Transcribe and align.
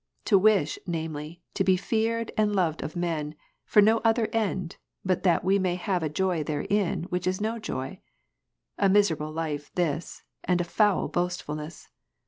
To 0.25 0.37
wish, 0.39 0.79
namely, 0.87 1.43
to 1.53 1.63
be 1.63 1.77
feared 1.77 2.31
and 2.35 2.55
loved 2.55 2.81
of 2.81 2.95
men, 2.95 3.35
for 3.65 3.83
no 3.83 3.99
other 3.99 4.29
end, 4.33 4.77
but 5.05 5.21
that 5.21 5.43
we 5.43 5.59
may 5.59 5.75
have 5.75 6.01
a 6.01 6.09
joy 6.09 6.43
therein 6.43 7.03
which 7.09 7.27
is 7.27 7.39
no 7.39 7.59
joy? 7.59 7.99
A 8.79 8.89
miserable 8.89 9.31
life 9.31 9.71
this, 9.75 10.23
and 10.43 10.59
a 10.59 10.63
foul 10.63 11.07
boastfulness 11.07 11.89